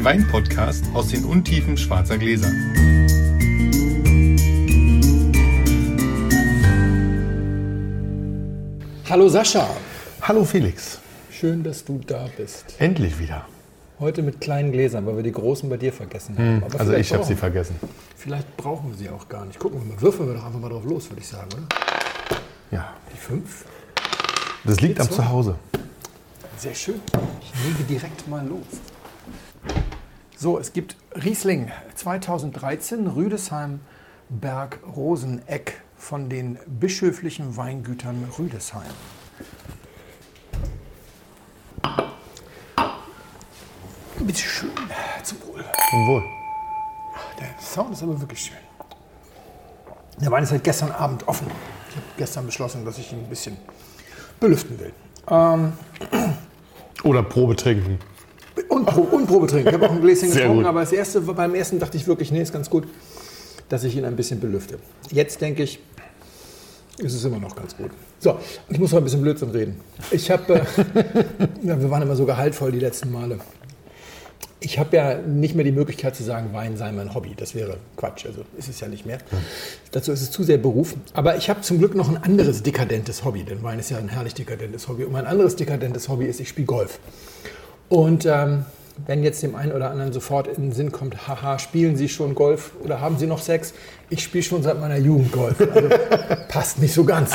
[0.00, 2.50] den Wein-Podcast aus den Untiefen schwarzer Gläser.
[9.08, 9.68] Hallo Sascha,
[10.22, 10.98] Hallo Felix,
[11.32, 12.76] schön, dass du da bist.
[12.78, 13.44] endlich wieder.
[13.98, 16.62] Heute mit kleinen Gläsern, weil wir die großen bei dir vergessen haben.
[16.64, 17.76] Aber Also vielleicht ich habe sie brauchen- vergessen.
[18.16, 19.58] Vielleicht brauchen wir sie auch gar nicht.
[19.58, 21.66] Gucken wir mal, würfeln wir doch einfach mal drauf los, würde ich sagen, oder?
[22.70, 23.64] Ja, Die fünf?
[24.64, 25.22] das liegt am Geht's so?
[25.22, 25.56] Zuhause.
[26.56, 27.00] Sehr schön.
[27.42, 28.60] Ich lege direkt mal los.
[30.36, 33.80] So, es gibt Riesling 2013, Rüdesheim
[34.30, 38.82] Berg Roseneck von den bischöflichen Weingütern Rüdesheim.
[44.18, 44.70] Bitte schön,
[45.22, 45.64] zum Wohl.
[45.90, 46.22] Zum Wohl.
[47.38, 48.56] Der Sound ist aber wirklich schön.
[50.20, 51.46] Der Wein ist seit gestern Abend offen.
[51.88, 53.56] Ich habe gestern beschlossen, dass ich ihn ein bisschen
[54.38, 54.92] belüften will.
[55.28, 55.72] Ähm,
[57.02, 57.98] Oder Probe trinken.
[58.70, 59.68] Und, Pro, und Probe trinken.
[59.68, 60.68] Ich habe auch ein Gläschen Sehr getrunken, gut.
[60.68, 62.86] aber das erste, beim ersten dachte ich wirklich, nee, ist ganz gut,
[63.68, 64.78] dass ich ihn ein bisschen belüfte.
[65.10, 65.80] Jetzt denke ich,
[66.98, 67.90] ist es immer noch ganz gut.
[68.20, 69.80] So, ich muss noch ein bisschen Blödsinn reden.
[70.12, 70.64] Ich habe, äh,
[71.62, 73.38] ja, wir waren immer so gehaltvoll die letzten Male.
[74.60, 77.34] Ich habe ja nicht mehr die Möglichkeit zu sagen, Wein sei mein Hobby.
[77.34, 78.26] Das wäre Quatsch.
[78.26, 79.18] Also ist es ja nicht mehr.
[79.90, 80.94] Dazu ist es zu sehr Beruf.
[81.14, 83.42] Aber ich habe zum Glück noch ein anderes dekadentes Hobby.
[83.42, 85.04] Denn Wein ist ja ein herrlich dekadentes Hobby.
[85.04, 87.00] Und mein anderes dekadentes Hobby ist, ich spiele Golf.
[87.90, 88.64] Und ähm,
[89.06, 92.34] wenn jetzt dem einen oder anderen sofort in den Sinn kommt, haha, spielen Sie schon
[92.34, 93.74] Golf oder haben Sie noch Sex?
[94.08, 95.60] Ich spiele schon seit meiner Jugend Golf.
[95.60, 95.88] Also,
[96.48, 97.32] passt nicht so ganz.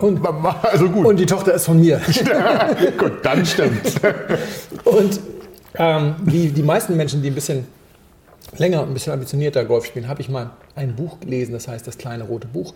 [0.00, 0.20] Und,
[0.62, 1.06] also gut.
[1.06, 2.00] Und die Tochter ist von mir.
[2.98, 3.94] gut, dann stimmt's.
[4.84, 5.20] Und
[5.74, 7.66] ähm, wie die meisten Menschen, die ein bisschen
[8.56, 11.86] länger und ein bisschen ambitionierter Golf spielen, habe ich mal ein Buch gelesen, das heißt
[11.86, 12.74] Das kleine rote Buch.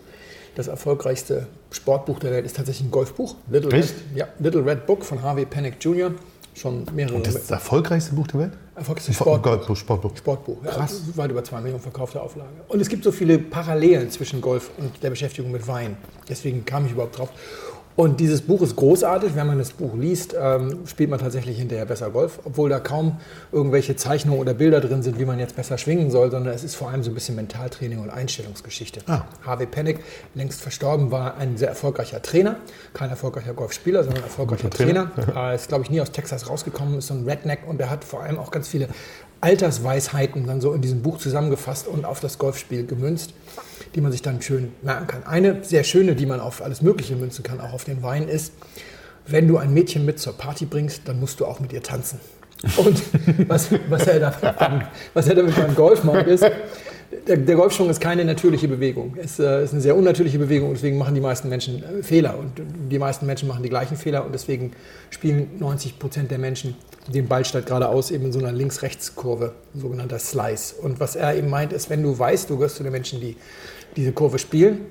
[0.55, 3.35] Das erfolgreichste Sportbuch der Welt ist tatsächlich ein Golfbuch.
[3.49, 3.73] Little?
[3.73, 6.11] Red, ja, Little Red Book von Harvey Panic Jr.
[6.55, 8.53] Schon mehrere Das ist das erfolgreichste Buch der Welt?
[8.75, 9.75] erfolgreichste Sport, Sportbuch.
[9.75, 10.17] Sportbuch.
[10.17, 10.57] Sportbuch.
[10.65, 11.01] Ja, Krass.
[11.15, 12.49] weit über zwei Millionen verkaufte Auflage.
[12.67, 15.97] Und es gibt so viele Parallelen zwischen Golf und der Beschäftigung mit Wein.
[16.29, 17.29] Deswegen kam ich überhaupt drauf.
[17.95, 19.35] Und dieses Buch ist großartig.
[19.35, 23.17] Wenn man das Buch liest, ähm, spielt man tatsächlich hinterher besser Golf, obwohl da kaum
[23.53, 26.75] irgendwelche Zeichnungen oder Bilder drin sind, wie man jetzt besser schwingen soll, sondern es ist
[26.75, 28.99] vor allem so ein bisschen Mentaltraining und Einstellungsgeschichte.
[29.07, 29.21] Ah.
[29.45, 29.99] Harvey Panic,
[30.33, 32.57] längst verstorben, war ein sehr erfolgreicher Trainer.
[32.93, 35.11] Kein erfolgreicher Golfspieler, sondern ein erfolgreicher Trainer.
[35.15, 35.51] Trainer.
[35.51, 38.03] Äh, ist, glaube ich, nie aus Texas rausgekommen, ist so ein Redneck und der hat
[38.03, 38.89] vor allem auch ganz viele
[39.45, 43.35] Altersweisheiten dann so in diesem Buch zusammengefasst und auf das Golfspiel gemünzt,
[43.93, 45.23] die man sich dann schön merken kann.
[45.23, 48.53] Eine sehr schöne, die man auf alles Mögliche münzen kann, auch auf den Wein, ist,
[49.27, 52.19] wenn du ein Mädchen mit zur Party bringst, dann musst du auch mit ihr tanzen.
[52.77, 53.03] Und
[53.47, 56.43] was, was, er, da, was er damit beim Golf macht, ist,
[57.27, 59.15] der, der Golfschwung ist keine natürliche Bewegung.
[59.21, 62.39] Es äh, ist eine sehr unnatürliche Bewegung und deswegen machen die meisten Menschen äh, Fehler.
[62.39, 62.53] Und
[62.91, 64.71] die meisten Menschen machen die gleichen Fehler und deswegen
[65.11, 66.75] spielen 90 Prozent der Menschen
[67.07, 70.75] den Ball statt geradeaus eben in so einer Links-Rechts-Kurve, sogenannter Slice.
[70.81, 73.35] Und was er eben meint, ist, wenn du weißt, du gehörst zu den Menschen, die
[73.95, 74.81] diese Kurve spielen,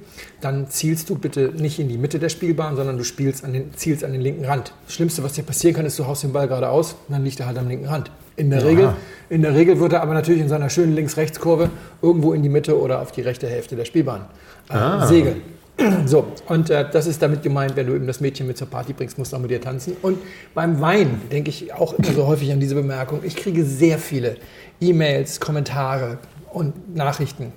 [0.41, 3.75] dann zielst du bitte nicht in die Mitte der Spielbahn, sondern du spielst an den,
[3.75, 4.73] zielst an den linken Rand.
[4.87, 7.41] Das Schlimmste, was dir passieren kann, ist, du haust den Ball geradeaus und dann liegt
[7.41, 8.11] er halt am linken Rand.
[8.37, 8.95] In der, Regel,
[9.29, 11.71] in der Regel wird er aber natürlich in seiner schönen Links-Rechts-Kurve
[12.03, 14.27] irgendwo in die Mitte oder auf die rechte Hälfte der Spielbahn
[14.71, 15.43] äh, segeln.
[16.07, 18.93] So, und äh, das ist damit gemeint, wenn du eben das Mädchen mit zur Party
[18.93, 19.97] bringst, musst du auch mit ihr tanzen.
[20.03, 20.19] Und
[20.55, 23.21] beim Wein denke ich auch immer so häufig an diese Bemerkung.
[23.25, 24.37] Ich kriege sehr viele
[24.81, 26.19] E-Mails, Kommentare
[26.53, 27.53] und Nachrichten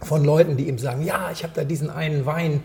[0.00, 2.62] von Leuten, die eben sagen, ja, ich habe da diesen einen Wein,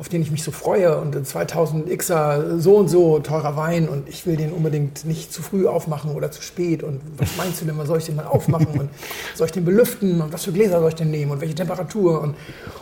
[0.00, 0.98] auf den ich mich so freue.
[0.98, 3.86] Und ein 2000 Xer so und so teurer Wein.
[3.86, 6.82] Und ich will den unbedingt nicht zu früh aufmachen oder zu spät.
[6.82, 8.80] Und was meinst du denn, mal soll ich den mal aufmachen?
[8.80, 8.88] Und
[9.34, 10.22] soll ich den belüften?
[10.22, 11.30] Und was für Gläser soll ich denn nehmen?
[11.30, 12.22] Und welche Temperatur?
[12.22, 12.34] Und,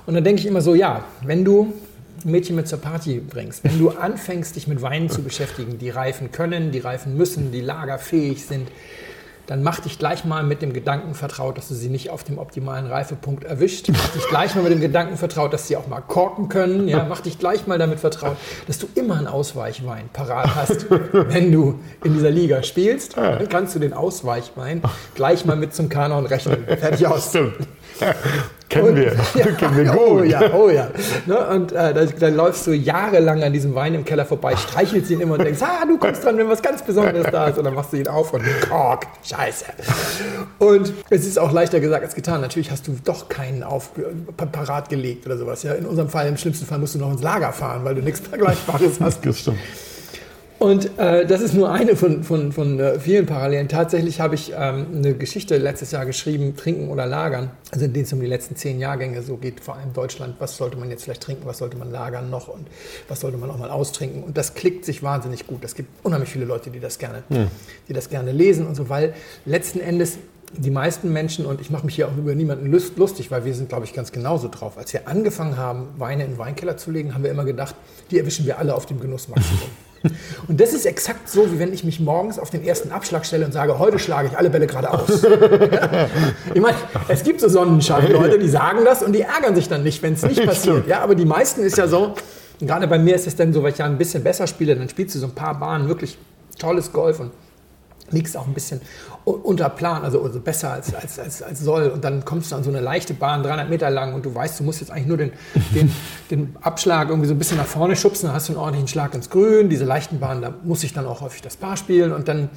[0.06, 1.72] und dann denke ich immer so, ja, wenn du
[2.24, 5.90] ein Mädchen mit zur Party bringst, wenn du anfängst, dich mit Weinen zu beschäftigen, die
[5.90, 8.68] reifen können, die reifen müssen, die lagerfähig sind,
[9.48, 12.38] dann mach dich gleich mal mit dem Gedanken vertraut, dass du sie nicht auf dem
[12.38, 13.88] optimalen Reifepunkt erwischt.
[13.88, 16.86] Mach dich gleich mal mit dem Gedanken vertraut, dass sie auch mal korken können.
[16.86, 18.36] Ja, mach dich gleich mal damit vertraut,
[18.66, 23.16] dass du immer einen Ausweichwein parat hast, wenn du in dieser Liga spielst.
[23.16, 24.82] Dann kannst du den Ausweichwein
[25.14, 26.66] gleich mal mit zum Kanon rechnen.
[26.66, 27.30] Fertig aus.
[27.30, 27.56] Stimmt.
[28.68, 29.12] Kennen wir.
[29.34, 29.98] Ja, Kennen wir gut.
[29.98, 30.88] Oh ja, oh ja.
[31.24, 31.38] Ne?
[31.38, 35.20] Und äh, da, dann läufst du jahrelang an diesem Wein im Keller vorbei, streichelst ihn
[35.20, 37.56] immer und denkst, ah, du kommst dran, wenn was ganz Besonderes da ist.
[37.56, 39.64] Und dann machst du ihn auf und Kork, scheiße.
[40.58, 42.42] Und es ist auch leichter gesagt als getan.
[42.42, 43.90] Natürlich hast du doch keinen auf,
[44.36, 45.62] pa- parat gelegt oder sowas.
[45.62, 45.72] Ja?
[45.72, 48.20] In unserem Fall, im schlimmsten Fall, musst du noch ins Lager fahren, weil du nichts
[48.20, 49.24] Vergleichbares hast.
[49.24, 49.58] Das stimmt.
[50.58, 53.68] Und äh, das ist nur eine von, von, von äh, vielen Parallelen.
[53.68, 57.52] Tatsächlich habe ich ähm, eine Geschichte letztes Jahr geschrieben, Trinken oder Lagern.
[57.70, 60.34] Also in denen es um die letzten zehn Jahrgänge so geht, vor allem Deutschland.
[60.40, 62.66] Was sollte man jetzt vielleicht trinken, was sollte man lagern noch und
[63.06, 64.24] was sollte man auch mal austrinken.
[64.24, 65.64] Und das klickt sich wahnsinnig gut.
[65.64, 67.48] Es gibt unheimlich viele Leute, die das gerne, hm.
[67.88, 69.14] die das gerne lesen und so, weil
[69.44, 70.18] letzten Endes
[70.56, 73.68] die meisten Menschen, und ich mache mich hier auch über niemanden lustig, weil wir sind,
[73.68, 74.78] glaube ich, ganz genauso drauf.
[74.78, 77.74] Als wir angefangen haben, Weine in den Weinkeller zu legen, haben wir immer gedacht,
[78.10, 79.68] die erwischen wir alle auf dem Genussmaximum.
[80.46, 83.44] Und das ist exakt so, wie wenn ich mich morgens auf den ersten Abschlag stelle
[83.44, 85.22] und sage, heute schlage ich alle Bälle geradeaus.
[86.54, 86.76] ich meine,
[87.08, 90.22] es gibt so Sonnenschein-Leute, die sagen das und die ärgern sich dann nicht, wenn es
[90.22, 90.86] nicht passiert.
[90.86, 92.14] Ja, aber die meisten ist ja so,
[92.60, 94.88] gerade bei mir ist es dann so, weil ich ja ein bisschen besser spiele, dann
[94.88, 96.16] spielst du so ein paar Bahnen wirklich
[96.58, 97.32] tolles Golf und
[98.10, 98.80] liegst auch ein bisschen
[99.24, 101.88] unter Plan, also, also besser als, als, als, als soll.
[101.88, 104.60] Und dann kommst du an so eine leichte Bahn, 300 Meter lang, und du weißt,
[104.60, 105.32] du musst jetzt eigentlich nur den,
[105.74, 105.92] den,
[106.30, 109.14] den Abschlag irgendwie so ein bisschen nach vorne schubsen, dann hast du einen ordentlichen Schlag
[109.14, 109.68] ins Grün.
[109.68, 112.48] Diese leichten Bahnen, da muss ich dann auch häufig das Paar spielen und dann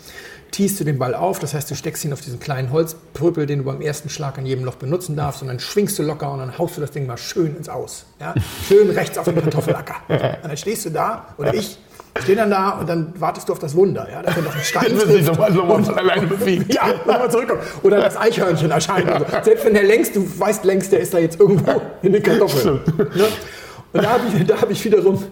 [0.51, 1.39] tiest du den Ball auf.
[1.39, 4.45] Das heißt, du steckst ihn auf diesen kleinen Holzprüppel, den du beim ersten Schlag an
[4.45, 7.07] jedem Loch benutzen darfst und dann schwingst du locker und dann haust du das Ding
[7.07, 8.05] mal schön ins Aus.
[8.19, 8.33] Ja?
[8.67, 9.95] Schön rechts auf den Kartoffelacker.
[10.07, 11.79] Und dann stehst du da, oder ich,
[12.19, 14.61] Steh dann da und dann wartest du auf das Wunder, ja, dass er noch ein
[14.61, 16.73] Stein trifft nochmal so und alleine bewegt.
[16.73, 17.61] Ja, nochmal zurückkommt.
[17.83, 19.09] Oder das Eichhörnchen erscheint.
[19.09, 22.21] Also, selbst wenn der längst, du weißt längst, der ist da jetzt irgendwo in den
[22.21, 22.81] Kartoffeln.
[22.97, 23.27] Ne?
[23.93, 25.23] Und da habe ich, da hab ich wiederum,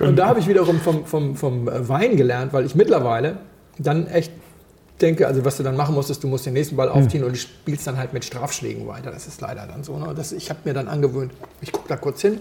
[0.00, 3.38] und da habe ich wiederum vom, vom, vom Wein gelernt, weil ich mittlerweile
[3.78, 4.32] dann echt
[5.00, 7.28] denke, also was du dann machen musst, ist, du musst den nächsten Ball aufziehen hm.
[7.28, 9.10] und du spielst dann halt mit Strafschlägen weiter.
[9.10, 9.96] Das ist leider dann so.
[9.96, 10.12] Ne?
[10.14, 12.40] Das, ich habe mir dann angewöhnt, ich gucke da kurz hin,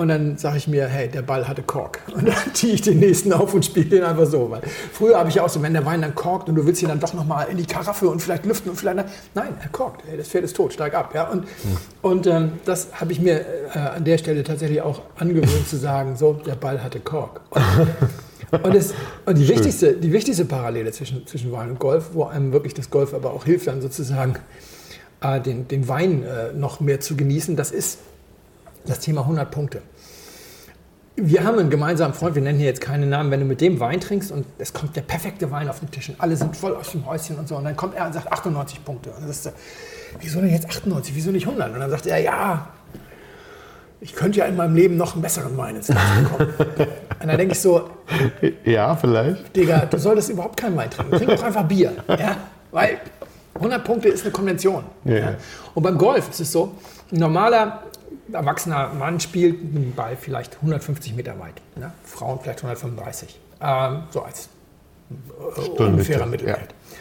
[0.00, 2.00] und dann sage ich mir, hey, der Ball hatte Kork.
[2.14, 4.50] Und dann ziehe ich den nächsten auf und spiele den einfach so.
[4.50, 4.62] Weil
[4.92, 7.00] früher habe ich auch so, wenn der Wein dann korkt und du willst ihn dann
[7.00, 8.96] doch nochmal in die Karaffe und vielleicht lüften und vielleicht.
[9.34, 10.02] Nein, er korkt.
[10.06, 11.14] Hey, das Pferd ist tot, steig ab.
[11.14, 11.28] Ja?
[11.28, 11.76] Und, hm.
[12.00, 13.40] und ähm, das habe ich mir
[13.74, 17.42] äh, an der Stelle tatsächlich auch angewöhnt zu sagen, so, der Ball hatte Kork.
[17.50, 18.94] Und, und, das,
[19.26, 22.88] und die, wichtigste, die wichtigste Parallele zwischen, zwischen Wein und Golf, wo einem wirklich das
[22.88, 24.36] Golf aber auch hilft, dann sozusagen
[25.20, 27.98] äh, den, den Wein äh, noch mehr zu genießen, das ist
[28.86, 29.82] das Thema 100 Punkte.
[31.22, 33.78] Wir haben einen gemeinsamen Freund, wir nennen hier jetzt keine Namen, wenn du mit dem
[33.78, 36.74] Wein trinkst und es kommt der perfekte Wein auf den Tisch und alle sind voll
[36.74, 39.10] aus dem Häuschen und so und dann kommt er und sagt 98 Punkte.
[39.10, 39.50] Und dann sagst du,
[40.20, 41.74] wieso denn jetzt 98, wieso nicht 100?
[41.74, 42.68] Und dann sagt er, ja,
[44.00, 46.54] ich könnte ja in meinem Leben noch einen besseren Wein ins Glas bekommen.
[46.58, 47.90] und dann denke ich so,
[48.64, 49.54] ja, vielleicht.
[49.54, 51.18] Digga, du solltest überhaupt keinen Wein trinken.
[51.18, 51.92] Trink doch einfach Bier.
[52.08, 52.36] Ja?
[52.70, 52.98] Weil
[53.56, 54.84] 100 Punkte ist eine Konvention.
[55.04, 55.16] Ja.
[55.16, 55.34] Ja?
[55.74, 56.72] Und beim Golf ist es so,
[57.12, 57.82] ein normaler
[58.32, 61.54] erwachsener Mann spielt einen Ball vielleicht 150 Meter weit.
[61.76, 61.92] Ne?
[62.04, 63.38] Frauen vielleicht 135.
[63.60, 64.48] Ähm, so als
[65.56, 66.60] äh, ungefährer Mittelwert.
[66.60, 66.96] Ja.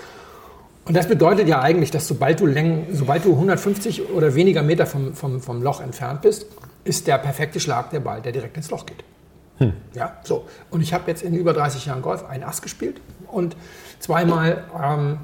[0.85, 4.87] Und das bedeutet ja eigentlich, dass sobald du, Längen, sobald du 150 oder weniger Meter
[4.87, 6.47] vom, vom, vom Loch entfernt bist,
[6.83, 9.03] ist der perfekte Schlag der Ball, der direkt ins Loch geht.
[9.59, 9.73] Hm.
[9.93, 10.47] Ja, so.
[10.71, 13.55] Und ich habe jetzt in über 30 Jahren Golf einen Ass gespielt und
[13.99, 15.19] zweimal ähm,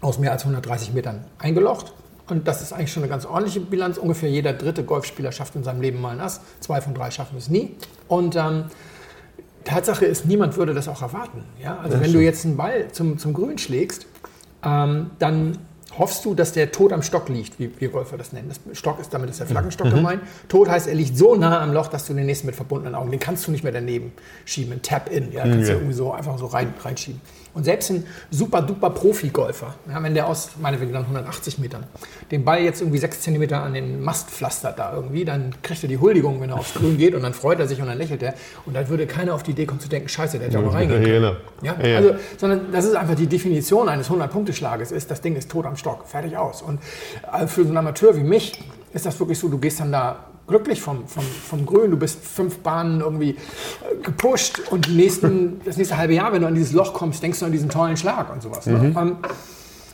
[0.00, 1.94] aus mehr als 130 Metern eingelocht.
[2.28, 3.98] Und das ist eigentlich schon eine ganz ordentliche Bilanz.
[3.98, 6.40] Ungefähr jeder dritte Golfspieler schafft in seinem Leben mal ein Ass.
[6.60, 7.74] Zwei von drei schaffen es nie.
[8.06, 8.64] Und ähm,
[9.64, 11.44] Tatsache ist, niemand würde das auch erwarten.
[11.62, 11.78] Ja?
[11.78, 14.06] Also das wenn du jetzt einen Ball zum, zum Grün schlägst,
[14.64, 15.58] ähm, dann
[15.98, 18.48] hoffst du, dass der tot am Stock liegt, wie wir Golfer das nennen.
[18.48, 19.96] Das Stock ist, damit ist der Flaggenstock mhm.
[19.96, 20.22] gemeint.
[20.48, 23.10] Tot heißt, er liegt so nah am Loch, dass du den nächsten mit verbundenen Augen,
[23.10, 24.12] den kannst du nicht mehr daneben
[24.44, 25.64] schieben, ein Tap-In, ja, kannst mhm.
[25.64, 27.20] du irgendwie so einfach so rein, reinschieben.
[27.54, 31.84] Und selbst ein super duper Profi-Golfer, ja, wenn der aus, meinetwegen dann 180 Metern,
[32.30, 35.88] den Ball jetzt irgendwie 6 cm an den Mast pflastert da irgendwie, dann kriegt er
[35.88, 38.22] die Huldigung, wenn er aufs Grün geht und dann freut er sich und dann lächelt
[38.22, 38.34] er.
[38.66, 40.72] Und dann würde keiner auf die Idee kommen zu denken, scheiße, der hätte auch mal
[40.72, 41.36] reingehen können.
[41.62, 41.74] Ja?
[41.74, 45.76] Also, sondern das ist einfach die Definition eines 100-Punkte-Schlages, ist, das Ding ist tot am
[45.76, 46.62] Stock, fertig aus.
[46.62, 46.80] Und
[47.32, 48.52] äh, für so einen Amateur wie mich
[48.92, 51.90] ist das wirklich so, du gehst dann da glücklich vom, vom, vom Grün.
[51.90, 53.36] Du bist fünf Bahnen irgendwie äh,
[54.02, 57.46] gepusht und nächsten, das nächste halbe Jahr, wenn du an dieses Loch kommst, denkst du
[57.46, 58.66] an diesen tollen Schlag und sowas.
[58.66, 58.78] Ne?
[58.78, 58.92] Mhm.
[58.92, 59.16] Ne?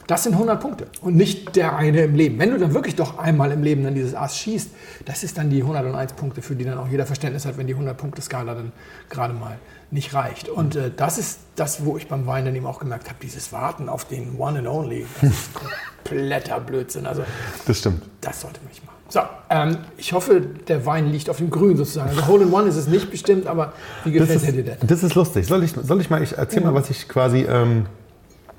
[0.07, 2.39] das sind 100 Punkte und nicht der eine im Leben.
[2.39, 4.71] Wenn du dann wirklich doch einmal im Leben dann dieses Ass schießt,
[5.07, 7.75] das ist dann die 101 Punkte, für die dann auch jeder Verständnis hat, wenn die
[7.75, 8.73] 100-Punkte-Skala dann
[9.09, 9.59] gerade mal
[9.91, 10.49] nicht reicht.
[10.49, 13.53] Und äh, das ist das, wo ich beim Wein dann eben auch gemerkt habe, dieses
[13.53, 15.51] Warten auf den One and Only, das ist
[16.05, 17.07] kompletter Blödsinn.
[17.07, 17.25] Also,
[17.67, 18.03] das stimmt.
[18.21, 18.94] Das sollte man nicht machen.
[19.15, 22.09] So, ähm, ich hoffe, der Wein liegt auf dem Grün sozusagen.
[22.09, 24.79] Also Hole in One ist es nicht bestimmt, aber wie gefällt ist, dir das?
[24.85, 25.47] Das ist lustig.
[25.47, 26.73] Soll ich, soll ich mal, ich erzähl ja.
[26.73, 27.87] mal, was ich quasi ähm,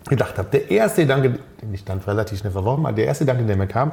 [0.08, 0.48] gedacht habe.
[0.54, 3.68] Der erste Gedanke, den ich dann relativ schnell verworfen habe, der erste Gedanke, der mir
[3.68, 3.92] kam,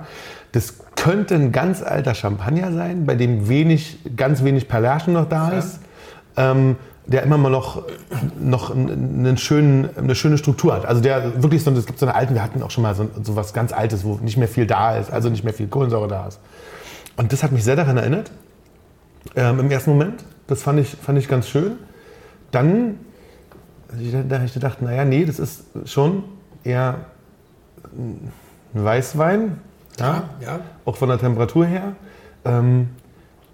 [0.53, 5.51] das könnte ein ganz alter Champagner sein, bei dem wenig, ganz wenig Perlagen noch da
[5.51, 5.81] ist.
[6.37, 7.83] Ähm, der immer mal noch,
[8.41, 10.87] noch einen schönen, eine schöne Struktur hat.
[10.87, 13.09] Also der wirklich so, es gibt so eine alten, wir hatten auch schon mal so,
[13.23, 16.09] so was ganz Altes, wo nicht mehr viel da ist, also nicht mehr viel Kohlensäure
[16.09, 16.39] da ist.
[17.17, 18.31] Und das hat mich sehr daran erinnert,
[19.35, 20.25] ähm, im ersten Moment.
[20.47, 21.73] Das fand ich, fand ich ganz schön.
[22.51, 22.99] Dann
[24.01, 26.25] ich, da ich gedacht, naja, nee, das ist schon
[26.65, 27.07] eher
[27.95, 28.31] ein
[28.73, 29.61] Weißwein,
[29.99, 30.61] ja, ja.
[30.85, 31.95] auch von der Temperatur her.
[32.45, 32.91] Ähm,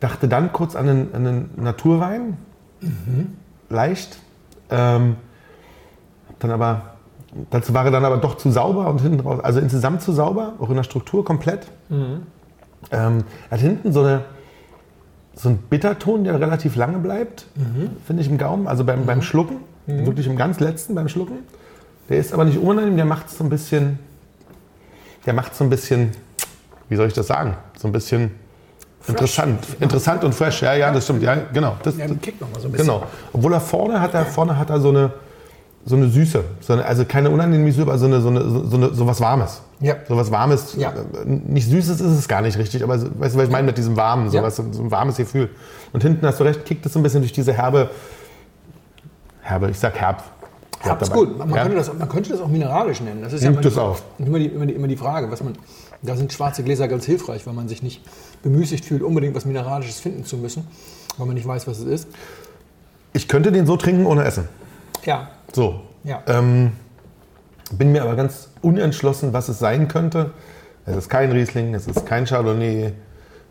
[0.00, 2.37] dachte dann kurz an einen, an einen Naturwein,
[3.68, 4.18] leicht.
[4.70, 5.16] Ähm,
[6.38, 6.94] dann aber,
[7.50, 10.54] dazu war er dann aber doch zu sauber und hinten raus, also insgesamt zu sauber,
[10.58, 11.66] auch in der Struktur komplett.
[12.90, 14.25] Ähm, er hat hinten so, eine,
[15.35, 17.47] so einen Bitterton, der relativ lange bleibt,
[18.06, 19.56] finde ich im Gaumen, also beim, beim Schlucken,
[20.04, 21.38] wirklich im ganz letzten beim Schlucken.
[22.08, 23.99] Der ist aber nicht unangenehm, der macht so ein bisschen,
[25.26, 26.12] der macht so ein bisschen,
[26.88, 28.30] wie soll ich das sagen, so ein bisschen
[29.07, 30.62] interessant, interessant und fresh.
[30.62, 31.76] Ja, ja, das stimmt, ja, genau.
[31.83, 32.87] Das, Ja, kickt noch mal so ein bisschen.
[32.88, 33.02] Genau.
[33.33, 35.12] Obwohl er vorne hat er, vorne hat er so eine,
[35.85, 36.45] so eine Süße.
[36.61, 39.21] So eine, also keine unangenehme Süße, aber so, eine, so, eine, so, eine, so was
[39.21, 39.62] Warmes.
[39.81, 39.95] Ja.
[40.09, 40.75] So was Warmes.
[40.76, 40.90] Ja.
[40.90, 43.78] Äh, Nicht Süßes ist es gar nicht richtig, aber weißt du, was ich meine mit
[43.78, 44.28] diesem Warmen?
[44.28, 44.43] So, Ja.
[44.43, 45.49] was, so ein warmes Gefühl.
[45.93, 47.90] Und hinten hast du recht, kickt es so ein bisschen durch diese herbe,
[49.43, 50.23] herbe, ich sag herb.
[50.81, 51.37] Herb ist gut.
[51.38, 51.62] Man, Ja?
[51.62, 53.23] könnte das, man könnte das auch mineralisch nennen.
[53.23, 53.99] Das ist Nimmt manchmal- das auch.
[54.25, 55.55] Immer die, immer, die, immer die Frage, was man.
[56.02, 58.02] Da sind schwarze Gläser ganz hilfreich, weil man sich nicht
[58.42, 60.66] bemüßigt fühlt, unbedingt was Mineralisches finden zu müssen,
[61.16, 62.09] weil man nicht weiß, was es ist.
[63.12, 64.49] Ich könnte den so trinken ohne Essen.
[65.04, 65.80] Ja, So.
[66.04, 66.23] ja.
[66.26, 66.73] Ähm,
[67.73, 70.33] bin mir aber ganz unentschlossen, was es sein könnte.
[70.87, 72.92] Es ist kein Riesling, es ist kein Chardonnay.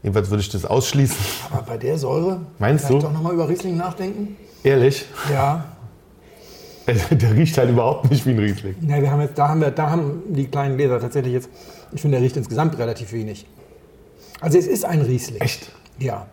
[0.03, 1.17] Jedenfalls würde ich das ausschließen.
[1.51, 2.41] Aber bei der Säure.
[2.60, 3.00] Meinst du?
[3.00, 4.36] doch nochmal über Riesling nachdenken?
[4.63, 5.65] Ehrlich, Ja.
[7.12, 8.75] der riecht halt überhaupt nicht wie ein Riesling.
[8.88, 11.50] Ja, wir haben jetzt, da, haben wir, da haben die kleinen Gläser tatsächlich jetzt,
[11.91, 13.46] ich finde, der riecht insgesamt relativ wenig.
[14.41, 15.41] Also es ist ein Riesling.
[15.41, 15.72] Echt?
[16.00, 16.27] Ja.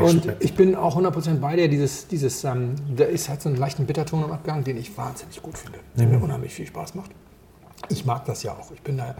[0.00, 1.68] Und ich- bin auch 100% bei dir.
[1.68, 5.42] Dieses, dieses, ähm, der ist, hat so einen leichten Bitterton im Abgang, den ich wahnsinnig
[5.42, 5.78] gut finde.
[5.96, 7.10] Der mir unheimlich viel Spaß macht.
[7.90, 8.70] Ich mag das ja auch.
[8.72, 9.14] Ich bin da,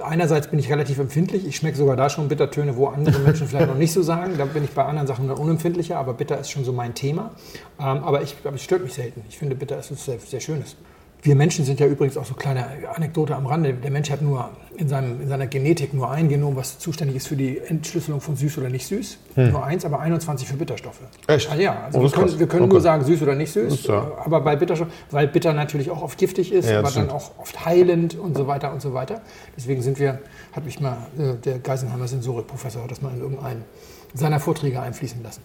[0.00, 1.44] einerseits bin ich relativ empfindlich.
[1.44, 4.34] Ich schmecke sogar da schon Bittertöne, wo andere Menschen vielleicht noch nicht so sagen.
[4.38, 7.32] Da bin ich bei anderen Sachen dann unempfindlicher, aber bitter ist schon so mein Thema.
[7.80, 9.24] Ähm, aber ich, aber es stört mich selten.
[9.28, 10.76] Ich finde, bitter ist was sehr, sehr Schönes.
[11.24, 13.72] Wir Menschen sind ja übrigens auch so kleine Anekdote am Rande.
[13.72, 17.28] Der Mensch hat nur in, seinem, in seiner Genetik nur ein Genom, was zuständig ist
[17.28, 19.16] für die Entschlüsselung von süß oder nicht süß.
[19.36, 21.00] Nur eins, aber 21 für Bitterstoffe.
[21.26, 21.48] Echt?
[21.50, 22.72] Also ja, also Oh, wir können, wir können Okay.
[22.74, 23.86] nur sagen süß oder nicht süß.
[23.86, 27.04] ja- Aber bei Bitterstoff, weil Bitter natürlich auch oft giftig ist, Ja, aber das dann
[27.04, 27.18] stimmt.
[27.22, 29.22] auch oft heilend und so weiter und so weiter.
[29.56, 30.18] Deswegen sind wir,
[30.52, 33.64] hat mich mal äh, der Geisenheimer Sensorik-Professor das mal in irgendeinen
[34.12, 35.40] seiner Vorträge einfließen lassen.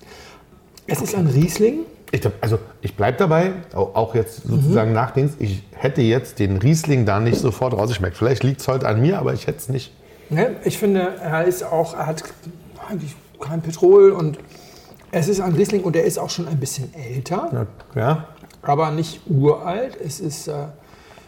[0.89, 1.79] Es ist ein Riesling.
[2.11, 4.61] Ich, glaub, also ich bleibe dabei, auch, jetzt Mhm.
[4.61, 8.17] sozusagen nach Dings, ich hätte jetzt den Riesling da nicht sofort rausgeschmeckt.
[8.17, 9.93] Vielleicht liegt es heute an mir, aber ich hätte es nicht.
[10.29, 10.55] Ne?
[10.63, 12.23] Ich finde, er ist auch, er hat
[12.89, 14.39] eigentlich kein Petrol und
[15.11, 18.27] es ist ein Riesling und er ist auch schon ein bisschen älter, Ja, ja.
[18.63, 19.95] aber nicht uralt.
[20.03, 20.53] Es ist äh,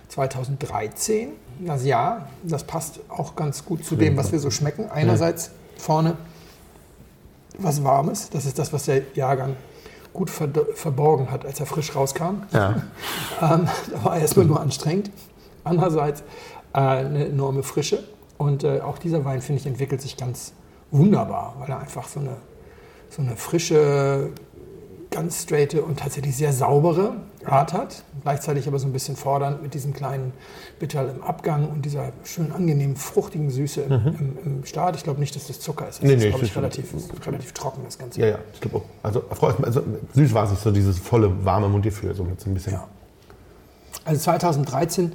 [0.09, 1.29] 2013,
[1.65, 2.27] das Jahr.
[2.43, 4.89] Das passt auch ganz gut zu dem, was wir so schmecken.
[4.91, 6.15] Einerseits vorne
[7.63, 9.55] was Warmes, das ist das, was der Jahrgang
[10.13, 12.43] gut verd- verborgen hat, als er frisch rauskam.
[12.53, 12.81] ja.
[13.41, 15.09] Ähm, da war er erstmal nur anstrengend.
[15.63, 16.21] Andererseits
[16.73, 18.03] äh, eine enorme Frische.
[18.37, 20.53] Und äh, auch dieser Wein, finde ich, entwickelt sich ganz
[20.91, 22.35] wunderbar, weil er einfach so eine,
[23.09, 24.29] so eine frische,
[25.11, 27.13] ganz straighte und tatsächlich sehr saubere
[27.45, 28.03] Art hat.
[28.23, 30.31] Gleichzeitig aber so ein bisschen fordernd mit diesem kleinen
[30.79, 34.95] Bitterl im Abgang und dieser schön angenehmen, fruchtigen Süße im, im, im Start.
[34.95, 35.99] Ich glaube nicht, dass das Zucker ist.
[36.01, 38.21] Das Nee, ist, nee, glaube das ich, ist- relativ, relativ trocken, das Ganze.
[38.21, 38.83] Ja, ja, ich glaube auch.
[39.03, 39.23] Also,
[39.61, 42.73] also süß war es nicht so, dieses volle, warme Mundgefühl, so mit so ein bisschen.
[42.73, 42.87] Ja.
[44.05, 45.11] Also 2013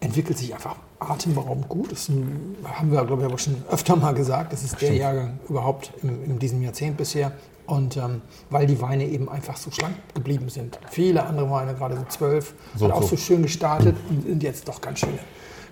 [0.00, 1.90] entwickelt sich einfach atemberaubend gut.
[1.92, 4.52] Das ähm, haben wir, glaube ich, aber schon öfter mal gesagt.
[4.52, 7.32] Das ist der Jahrgang überhaupt in, in diesem Jahrzehnt bisher.
[7.72, 10.78] Und ähm, weil die Weine eben einfach so schlank geblieben sind.
[10.90, 13.08] Viele andere Weine, gerade so zwölf, So, hat auch so.
[13.08, 15.18] so schön gestartet und sind jetzt doch ganz schöne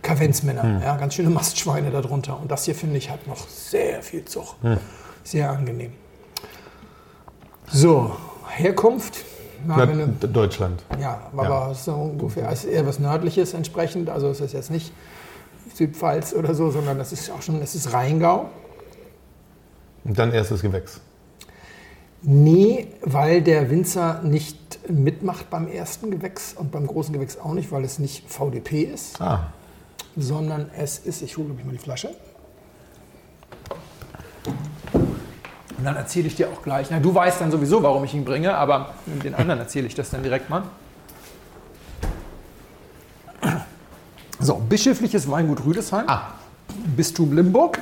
[0.00, 2.40] Kavenzmänner, ja, ganz schöne Mastschweine darunter.
[2.40, 4.54] Und das hier, finde ich, hat noch sehr viel Zug.
[5.24, 5.92] Sehr angenehm.
[7.70, 8.16] So,
[8.48, 9.18] Herkunft.
[9.66, 10.82] Na, eine- Deutschland.
[10.98, 14.08] ja, aber so ungefähr ist eher was Nördliches entsprechend.
[14.08, 14.90] Also es ist jetzt nicht
[15.74, 18.48] Südpfalz oder so, sondern das ist auch schon, es ist Rheingau.
[20.04, 20.98] Und dann erstes Gewächs.
[22.22, 24.58] Nee, weil der Winzer nicht
[24.90, 29.20] mitmacht beim ersten Gewächs und beim großen Gewächs auch nicht, weil es nicht VDP ist,
[29.20, 29.52] Ah,
[30.16, 32.10] sondern es ist, ich hole glaub ich mal die Flasche.
[35.78, 36.88] Und dann erzähle ich dir auch gleich.
[36.90, 40.10] Na, du weißt dann sowieso, warum ich ihn bringe, aber den anderen erzähle ich das
[40.10, 40.64] dann direkt mal.
[44.38, 46.04] So, bischöfliches Weingut Rüdesheim.
[46.06, 46.32] Ah.
[46.96, 47.78] Bistum Limburg.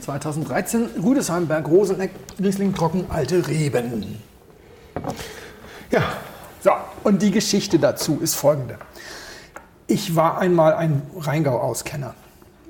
[0.00, 4.18] 2013, Rüdesheim, Berg Roseneck, Riesling Trocken, Alte Reben.
[5.90, 6.02] ja.
[6.60, 6.70] So,
[7.04, 8.78] und die Geschichte dazu ist folgende.
[9.86, 12.14] Ich war einmal ein Rheingau-Auskenner.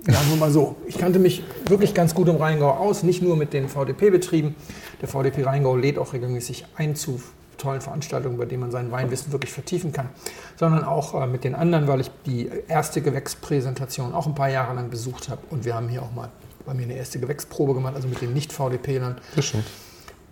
[0.06, 0.76] Sagen wir mal so.
[0.86, 4.54] Ich kannte mich wirklich ganz gut im Rheingau aus, nicht nur mit den VDP-Betrieben.
[5.00, 7.20] Der VDP Rheingau lädt auch regelmäßig ein zu
[7.58, 10.08] tollen Veranstaltungen, bei denen man sein Weinwissen wirklich vertiefen kann,
[10.56, 14.74] sondern auch äh, mit den anderen, weil ich die erste Gewächspräsentation auch ein paar Jahre
[14.74, 15.40] lang besucht habe.
[15.50, 16.30] Und wir haben hier auch mal
[16.68, 19.16] bei mir eine erste Gewächsprobe gemacht, also mit den Nicht-VDP-Lern.
[19.34, 19.64] Das stimmt.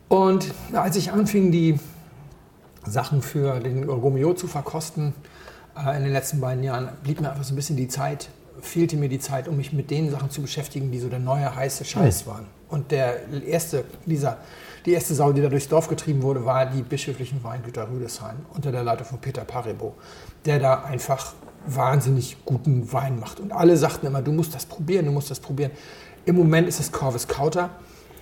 [0.09, 1.81] Und als ich anfing, die
[2.85, 5.15] Sachen für den Romeo zu verkosten,
[5.77, 8.29] äh, in den letzten beiden Jahren, blieb mir einfach so ein bisschen die Zeit,
[8.61, 11.57] fehlte mir die Zeit, um mich mit den Sachen zu beschäftigen, die so der neue
[11.57, 12.47] heiße Scheiß waren.
[12.69, 14.37] Und der erste, dieser,
[14.85, 18.71] die erste Sau, die da durchs Dorf getrieben wurde, war die bischöflichen Weingüter Rüdesheim unter
[18.73, 19.95] der Leitung von Peter Parebo,
[20.45, 21.33] der da einfach
[21.67, 23.41] wahnsinnig guten Wein macht.
[23.41, 25.73] Und alle sagten immer, du musst das probieren, du musst das probieren.
[26.27, 27.71] Im Moment ist es Corvus Kauter,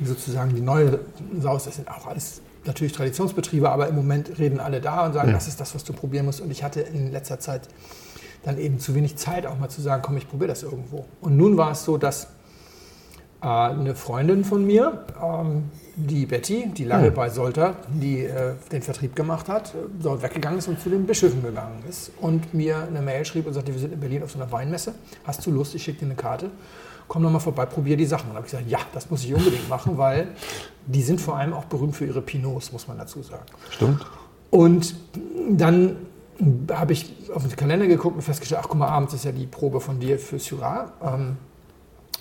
[0.02, 1.00] sozusagen die neue
[1.40, 1.64] Saus.
[1.64, 5.34] Das sind auch alles natürlich Traditionsbetriebe, aber im Moment reden alle da und sagen, ja.
[5.34, 6.42] das ist das, was du probieren musst.
[6.42, 7.62] Und ich hatte in letzter Zeit
[8.44, 11.06] dann eben zu wenig Zeit, auch mal zu sagen, komm, ich probiere das irgendwo.
[11.22, 12.28] Und nun war es so, dass
[13.44, 17.14] eine Freundin von mir, ähm, die Betty, die lange mhm.
[17.14, 21.42] bei Solter, die äh, den Vertrieb gemacht hat, dort weggegangen ist und zu den Bischöfen
[21.42, 24.40] gegangen ist und mir eine Mail schrieb und sagte, wir sind in Berlin auf so
[24.40, 26.50] einer Weinmesse, hast du Lust, ich schicke dir eine Karte
[27.08, 28.30] komm doch mal vorbei, probier die Sachen.
[28.30, 30.28] Und habe ich gesagt, ja, das muss ich unbedingt machen, weil
[30.86, 33.44] die sind vor allem auch berühmt für ihre Pinots, muss man dazu sagen.
[33.70, 34.04] Stimmt.
[34.50, 34.94] Und
[35.50, 35.96] dann
[36.72, 39.46] habe ich auf den Kalender geguckt und festgestellt, ach guck mal, abends ist ja die
[39.46, 40.92] Probe von dir für Syrah.
[41.02, 41.36] Ähm,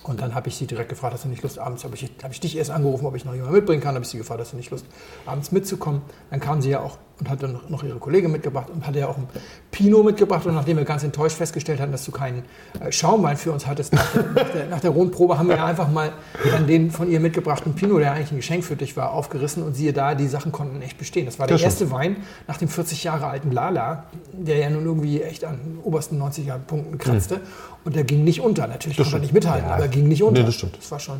[0.04, 2.32] und dann habe ich sie direkt gefragt, hast du nicht Lust, abends, habe ich, hab
[2.32, 4.52] ich dich erst angerufen, ob ich noch jemanden mitbringen kann, habe ich sie gefragt, hast
[4.52, 4.86] du nicht Lust,
[5.26, 6.02] abends mitzukommen.
[6.30, 9.08] Dann kam sie ja auch und hat dann noch ihre Kollegin mitgebracht und hatte ja
[9.08, 9.28] auch ein
[9.72, 10.46] Pinot mitgebracht.
[10.46, 12.44] Und nachdem wir ganz enttäuscht festgestellt hatten, dass du keinen
[12.82, 15.90] äh, Schaumwein für uns hattest, nach der, nach der, nach der haben wir ja einfach
[15.90, 16.12] mal
[16.52, 19.64] dann den von ihr mitgebrachten Pinot, der eigentlich ein Geschenk für dich war, aufgerissen.
[19.64, 21.26] Und siehe da, die Sachen konnten echt bestehen.
[21.26, 24.04] Das war der das erste Wein nach dem 40 Jahre alten Lala,
[24.34, 27.36] der ja nun irgendwie echt an obersten 90er Punkten kratzte.
[27.36, 27.42] Mhm.
[27.86, 28.68] Und der ging nicht unter.
[28.68, 29.76] Natürlich das konnte er nicht mithalten, ja.
[29.76, 30.42] aber er ging nicht unter.
[30.42, 30.78] Nee, das stimmt.
[30.78, 31.20] Das war schon.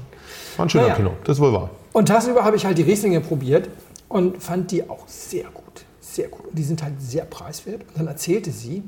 [0.58, 0.96] War ein schöner naja.
[0.96, 1.70] Pinot, das ist wohl wahr.
[1.94, 3.70] Und tagsüber habe ich halt die Rieslinge probiert
[4.10, 5.63] und fand die auch sehr gut
[6.04, 6.48] sehr gut.
[6.48, 7.84] Und die sind halt sehr preiswert.
[7.88, 8.84] Und dann erzählte sie,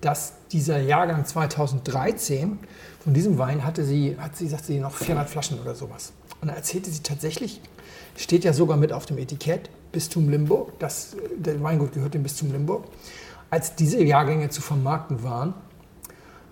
[0.00, 2.58] dass dieser Jahrgang 2013,
[3.00, 6.12] von diesem Wein hatte sie, hat sie, sagte sie, noch 400 Flaschen oder sowas.
[6.40, 7.60] Und dann erzählte sie tatsächlich,
[8.16, 12.52] steht ja sogar mit auf dem Etikett, Bistum Limburg, das, der Weingut gehört dem Bistum
[12.52, 12.84] Limburg.
[13.50, 15.54] Als diese Jahrgänge zu vermarkten waren,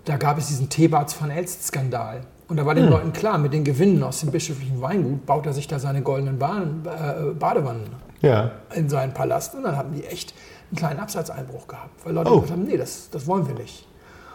[0.05, 2.21] da gab es diesen Thebarts van Elst-Skandal.
[2.47, 2.91] Und da war den hm.
[2.91, 6.37] Leuten klar, mit den Gewinnen aus dem bischöflichen Weingut baut er sich da seine goldenen
[6.39, 8.51] Bahn, äh, Badewannen ja.
[8.73, 9.55] in seinen Palast.
[9.55, 10.33] Und dann haben die echt
[10.71, 12.35] einen kleinen Absatzeinbruch gehabt, weil Leute oh.
[12.35, 13.85] gesagt haben, nee, das, das wollen wir nicht.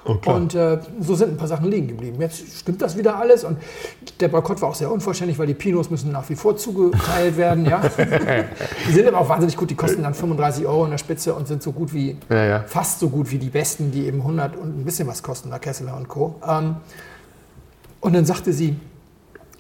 [0.07, 2.18] Oh, und äh, so sind ein paar Sachen liegen geblieben.
[2.20, 3.59] Jetzt stimmt das wieder alles und
[4.18, 7.66] der Boykott war auch sehr unvollständig, weil die Pinos müssen nach wie vor zugeteilt werden.
[7.66, 7.83] Ja?
[8.88, 11.46] die sind aber auch wahnsinnig gut, die kosten dann 35 Euro in der Spitze und
[11.46, 12.64] sind so gut wie, ja, ja.
[12.66, 15.59] fast so gut wie die besten, die eben 100 und ein bisschen was kosten, da
[15.59, 16.37] Kesseler und Co.
[16.48, 16.76] Ähm,
[18.00, 18.76] und dann sagte sie,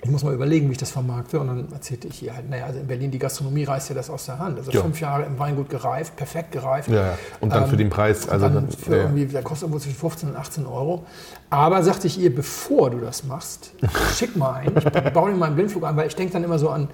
[0.02, 1.38] ich muss mal überlegen, wie ich das vermarkte.
[1.40, 4.08] Und dann erzählte ich ihr halt, naja, also in Berlin, die Gastronomie reißt ja das
[4.08, 4.58] aus der Hand.
[4.58, 4.80] Also ja.
[4.80, 6.88] fünf Jahre im Weingut gereift, perfekt gereift.
[6.88, 8.28] Ja, und dann ähm, für den Preis.
[8.28, 9.02] Also dann für ja.
[9.02, 11.04] irgendwie, der kostet irgendwo zwischen 15 und 18 Euro.
[11.50, 13.72] Aber sagte ich ihr, bevor du das machst,
[14.16, 14.72] schick mal ein.
[14.76, 16.88] Ich baue dir mal einen Blindflug an, weil ich denke dann immer so an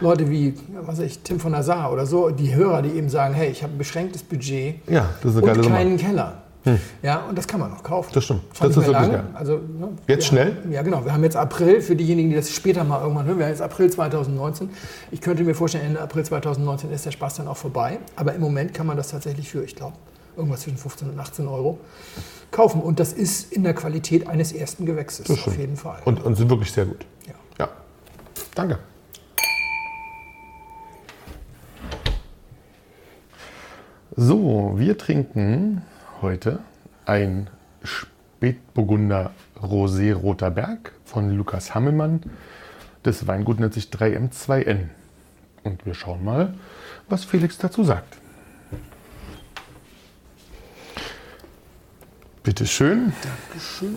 [0.00, 3.08] Leute wie, was weiß ich, Tim von der Saar oder so, die Hörer, die eben
[3.08, 6.02] sagen, hey, ich habe ein beschränktes Budget ja, das ist eine und geile keinen Nummer.
[6.02, 6.42] Keller.
[6.64, 6.78] Hm.
[7.02, 8.10] Ja, und das kann man noch kaufen.
[8.12, 8.42] Das stimmt.
[8.50, 9.24] Das, das ist wirklich geil.
[9.32, 10.56] Also, ne, jetzt schnell?
[10.56, 11.04] Haben, ja, genau.
[11.04, 13.62] Wir haben jetzt April, für diejenigen, die das später mal irgendwann hören, wir haben jetzt
[13.62, 14.68] April 2019.
[15.10, 17.98] Ich könnte mir vorstellen, Ende April 2019 ist der Spaß dann auch vorbei.
[18.16, 19.96] Aber im Moment kann man das tatsächlich für, ich glaube,
[20.36, 21.78] irgendwas zwischen 15 und 18 Euro
[22.50, 22.82] kaufen.
[22.82, 26.00] Und das ist in der Qualität eines ersten Gewächses, auf jeden Fall.
[26.04, 27.06] Und, und sind wirklich sehr gut.
[27.26, 27.34] Ja.
[27.58, 27.68] ja.
[28.54, 28.78] Danke.
[34.16, 35.82] So, wir trinken
[36.22, 36.60] heute
[37.06, 37.48] ein
[37.82, 42.22] Spätburgunder Rosé Roter Berg von Lukas Hammelmann.
[43.02, 44.88] Das Weingut nennt sich 3M2N.
[45.62, 46.54] Und wir schauen mal,
[47.08, 48.16] was Felix dazu sagt.
[52.42, 53.12] Bitte schön.
[53.22, 53.96] Dankeschön.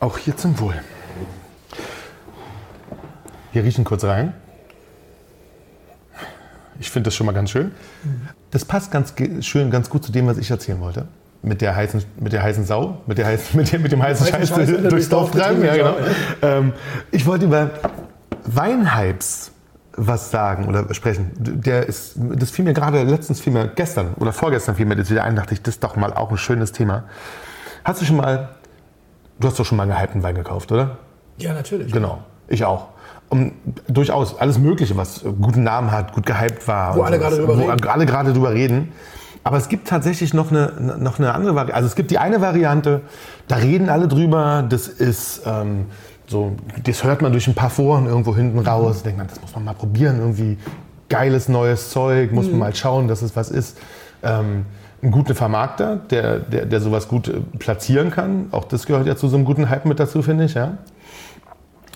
[0.00, 0.80] Auch hier zum Wohl.
[3.52, 4.34] Wir riechen kurz rein.
[6.80, 7.72] Ich finde das schon mal ganz schön.
[8.50, 11.08] Das passt ganz schön, ganz gut zu dem, was ich erzählen wollte.
[11.42, 14.26] Mit der heißen, mit der heißen Sau, mit, der heißen, mit, dem, mit dem heißen
[14.26, 15.64] Scheiß, Scheiß durchs Dorf treiben.
[15.64, 15.96] Ja, genau.
[16.42, 16.72] Ähm,
[17.10, 17.70] ich wollte über
[18.44, 19.52] Weinhypes
[19.98, 21.32] was sagen oder sprechen.
[21.36, 25.10] Der ist, das fiel mir gerade letztens, fiel mir gestern oder vorgestern fiel mir das
[25.10, 27.04] wieder ein, dachte ich, das ist doch mal auch ein schönes Thema.
[27.84, 28.50] Hast du schon mal,
[29.40, 30.98] du hast doch schon mal einen gehypten Wein gekauft, oder?
[31.38, 31.92] Ja, natürlich.
[31.92, 32.88] Genau, ich auch
[33.30, 33.52] um,
[33.86, 36.96] durchaus alles Mögliche, was guten Namen hat, gut gehypt war.
[36.96, 37.88] Wo alle gerade drüber wo reden.
[37.88, 38.92] alle gerade drüber reden.
[39.44, 41.74] Aber es gibt tatsächlich noch eine, noch eine andere Variante.
[41.74, 43.02] Also es gibt die eine Variante,
[43.46, 45.86] da reden alle drüber, das ist ähm,
[46.26, 49.02] so, das hört man durch ein paar Foren irgendwo hinten raus.
[49.02, 50.18] Denkt man, das muss man mal probieren.
[50.18, 50.58] Irgendwie
[51.08, 53.78] geiles neues Zeug, muss man mal schauen, dass es was ist.
[54.22, 54.66] Ähm,
[55.00, 58.48] einen guten Vermarkter, der, der, der sowas gut äh, platzieren kann.
[58.50, 60.54] Auch das gehört ja zu so einem guten Hype mit dazu, finde ich.
[60.54, 60.78] Ja?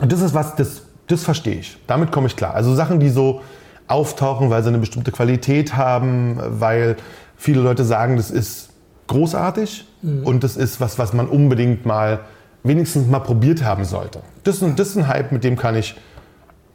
[0.00, 1.76] Und das ist was, das, das verstehe ich.
[1.86, 2.54] Damit komme ich klar.
[2.54, 3.42] Also Sachen, die so
[3.88, 6.96] auftauchen, weil sie eine bestimmte Qualität haben, weil
[7.36, 8.70] viele Leute sagen, das ist
[9.08, 9.86] großartig
[10.24, 12.20] und das ist was, was man unbedingt mal,
[12.62, 14.20] wenigstens mal probiert haben sollte.
[14.44, 15.96] Das ist, ein, das ist ein Hype, mit dem kann ich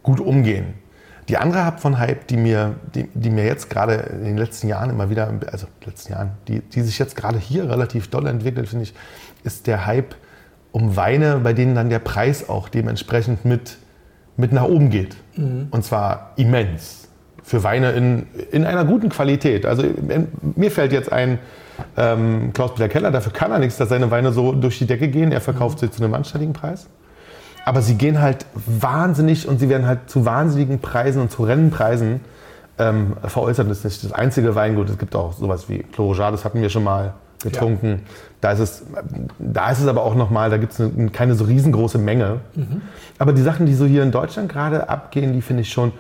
[0.04, 0.76] gut umgehen.
[1.30, 4.70] Die andere Art von Hype, die mir, die, die mir jetzt gerade in den letzten
[4.70, 8.70] Jahren immer wieder, also letzten Jahren, die, die sich jetzt gerade hier relativ doll entwickelt,
[8.70, 8.94] finde ich,
[9.44, 10.16] ist der Hype
[10.72, 13.78] um Weine, bei denen dann der Preis auch dementsprechend mit,
[14.38, 15.18] mit nach oben geht.
[15.72, 17.10] Und zwar immens.
[17.44, 19.66] Für Weine in, in einer guten Qualität.
[19.66, 21.40] Also in, mir fällt jetzt ein
[21.96, 25.32] ähm, Klaus-Peter Keller, dafür kann er nichts, dass seine Weine so durch die Decke gehen.
[25.32, 26.88] Er verkauft sie zu einem anständigen Preis.
[27.66, 32.22] Aber sie gehen halt wahnsinnig und sie werden halt zu wahnsinnigen Preisen und zu Rennenpreisen
[32.78, 33.70] ähm, veräußert.
[33.70, 34.90] Das ist nicht das einzige Weingut.
[34.90, 38.02] Es gibt auch sowas wie Clos das hatten wir schon mal getrunken.
[38.42, 38.86] Da, ist es,
[39.40, 42.40] da ist es aber auch nochmal, da gibt es eine, keine so riesengroße Menge.
[43.20, 45.92] Aber die Sachen, die so hier in Deutschland gerade abgehen, die finde ich schon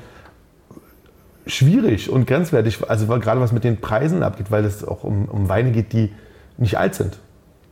[1.45, 2.89] schwierig und grenzwertig.
[2.89, 6.11] Also gerade was mit den Preisen abgeht, weil es auch um, um Weine geht, die
[6.57, 7.19] nicht alt sind,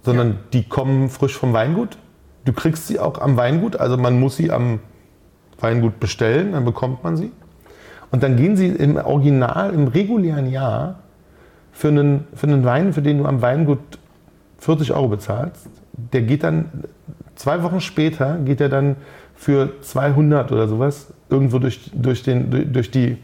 [0.04, 1.98] sondern die kommen frisch vom Weingut.
[2.46, 4.80] Du kriegst sie auch am Weingut, also man muss sie am
[5.60, 7.32] Weingut bestellen, dann bekommt man sie.
[8.12, 11.00] Und dann gehen sie im Original, im regulären Jahr
[11.76, 13.80] für einen, für einen Wein, für den du am Weingut
[14.60, 15.68] 40 Euro bezahlst,
[16.14, 16.86] der geht dann
[17.36, 18.96] zwei Wochen später, geht er dann
[19.36, 23.18] für 200 oder sowas irgendwo durch, durch, den, durch, die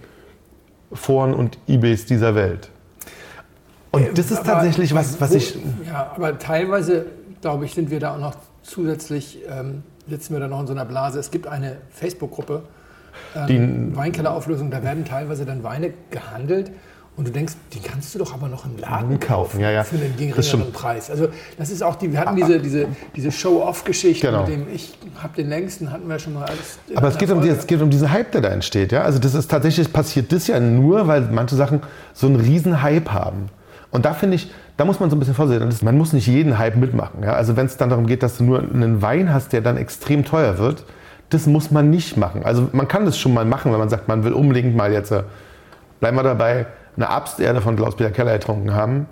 [0.92, 2.70] Foren und Ebays dieser Welt.
[3.92, 5.58] Und das ist Aber tatsächlich was, was ich.
[5.88, 7.06] Ja, aber teilweise,
[7.40, 10.74] glaube ich, sind wir da auch noch zusätzlich, ähm, sitzen wir da noch in so
[10.74, 11.20] einer Blase.
[11.20, 12.64] Es gibt eine Facebook-Gruppe,
[13.34, 13.48] ähm,
[13.92, 16.72] Die- Weinkellerauflösung, da werden teilweise dann Weine gehandelt.
[17.18, 19.84] Und du denkst, die kannst du doch aber noch im Laden Kaufen, ja, ja.
[19.84, 20.72] für einen geringeren.
[20.72, 21.12] Preis.
[21.12, 24.46] Also das ist auch die, wir hatten diese, diese, diese Show-Off-Geschichte Genau.
[24.46, 26.80] mit dem Ich habe den längsten, hatten wir schon mal alles.
[26.88, 28.94] in Aber es geht, um, es geht um diesen Hype, der da entsteht.
[28.94, 29.02] Ja?
[29.02, 31.82] Also das ist tatsächlich passiert das ja nur, weil manche Sachen
[32.14, 33.50] so einen riesen Hype haben.
[33.92, 35.86] Und da finde ich, da muss man so ein bisschen vorsichtig sein.
[35.86, 37.24] Man muss nicht jeden Hype mitmachen.
[37.24, 37.34] Ja?
[37.34, 40.24] Also wenn es dann darum geht, dass du nur einen Wein hast, der dann extrem
[40.24, 40.86] teuer wird,
[41.30, 42.44] das muss man nicht machen.
[42.46, 45.12] Also man kann das schon mal machen, wenn man sagt, man will unbedingt mal jetzt,
[45.12, 45.24] äh,
[46.00, 49.08] bleiben wir dabei, eine Absterde von Klaus-Peter Keller getrunken haben,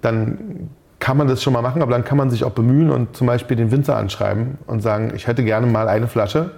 [0.00, 3.16] dann kann man das schon mal machen, aber dann kann man sich auch bemühen und
[3.16, 6.50] zum Beispiel den Winzer anschreiben und sagen, ich hätte gerne mal eine Flasche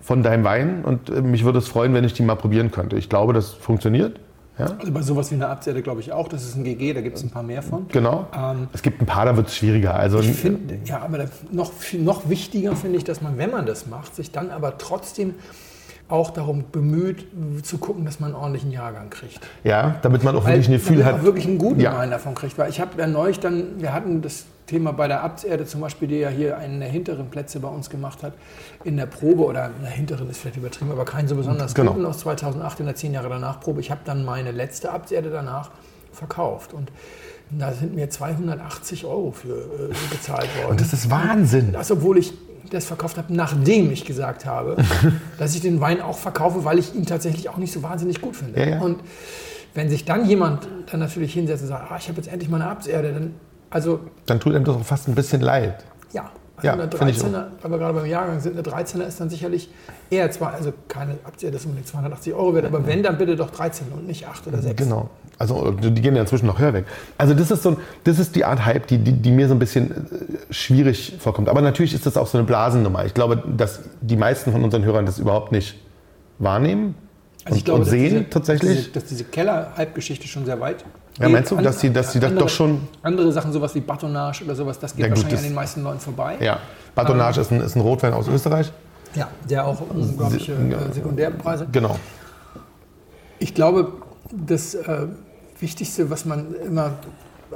[0.00, 2.96] von deinem Wein und äh, mich würde es freuen, wenn ich die mal probieren könnte.
[2.96, 4.20] Ich glaube, das funktioniert.
[4.58, 6.28] Ja, Also bei sowas wie einer Abzerde glaube ich auch.
[6.28, 7.88] Das ist ein GG, da gibt es ein paar mehr von.
[7.88, 8.26] genau.
[8.34, 9.94] Ähm, es gibt ein paar, da wird es schwieriger.
[9.94, 13.86] Also Ich finde, ja, aber noch, noch wichtiger finde ich, dass man, wenn man das
[13.86, 15.34] macht, sich dann aber trotzdem
[16.08, 17.26] auch darum bemüht,
[17.64, 19.40] zu gucken, dass man einen ordentlichen Jahrgang kriegt.
[19.64, 21.16] ja, damit man auch Weil wirklich ein Gefühl hat.
[21.16, 21.96] auch wirklich einen guten Ja.
[21.98, 22.56] Wein davon kriegt.
[22.58, 26.06] Weil ich habe ja neulich dann, wir hatten das Thema bei der Abzerde zum Beispiel,
[26.08, 28.34] die ja hier einen der hinteren Plätze bei uns gemacht hat,
[28.84, 31.92] in der Probe, oder in der hinteren ist vielleicht übertrieben, aber keinen so besonders Genau.
[31.92, 33.80] guten aus 2008 in der 10 Jahre danach Probe.
[33.80, 35.70] Ich habe dann meine letzte Abzerde danach
[36.12, 36.90] verkauft und
[37.50, 40.70] da sind mir 280 Euro für äh, gezahlt worden.
[40.72, 41.72] Und das ist Wahnsinn.
[41.72, 42.32] Das, obwohl ich
[42.70, 44.76] das verkauft habe, nachdem ich gesagt habe,
[45.38, 48.36] dass ich den Wein auch verkaufe, weil ich ihn tatsächlich auch nicht so wahnsinnig gut
[48.36, 48.60] finde.
[48.60, 48.80] Ja, ja.
[48.80, 49.00] Und
[49.74, 52.60] wenn sich dann jemand dann natürlich hinsetzt und sagt, ah, ich habe jetzt endlich mal
[52.60, 53.34] eine Abserde, dann,
[53.70, 55.84] also Dann tut einem das auch fast ein bisschen leid.
[56.12, 59.06] ja, also Ja, eine finde ich 13er, weil wir gerade beim Jahrgang sind, eine 13er
[59.06, 59.68] ist dann sicherlich
[60.08, 63.50] eher zwar, also keine Abserde, das unbedingt 280 Euro wert, aber wenn, dann bitte doch
[63.50, 64.76] 13 und nicht 8 oder 6.
[64.82, 65.10] Genau.
[65.38, 66.86] Also die gehen ja inzwischen noch höher weg.
[67.18, 69.54] Also das ist so, ein- das ist die Art Hype, die, die, die mir so
[69.54, 71.48] ein bisschen äh, schwierig vorkommt.
[71.50, 73.04] Aber natürlich ist das auch so eine Blasennummer.
[73.04, 75.76] Ich glaube, dass die meisten von unseren Hörern das überhaupt nicht
[76.38, 76.94] wahrnehmen
[77.44, 78.76] und, und Also dass sehen diese, tatsächlich.
[78.78, 80.84] Diese, dass diese Keller-Halbgeschichte schon sehr weit.
[81.20, 84.42] Ja, meinst du, dass sie- dass sie das doch schon- Andere Sachen, sowas wie Batonage
[84.44, 86.36] oder sowas, das geht Ja, gut, wahrscheinlich das- an den meisten Leuten vorbei.
[86.40, 86.60] ja,
[86.94, 88.72] Batonage ist, ein, ist ein Rotwein aus Österreich.
[89.14, 91.66] Ja, der auch unglaubliche äh, Sekundärpreise.
[91.72, 91.96] Genau.
[93.38, 93.92] Ich glaube,
[94.30, 95.06] das äh,
[95.60, 96.92] Wichtigste, was man immer